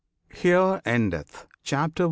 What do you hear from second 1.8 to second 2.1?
I.